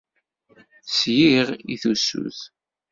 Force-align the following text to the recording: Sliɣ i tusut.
Sliɣ 0.97 1.47
i 1.73 1.75
tusut. 1.81 2.39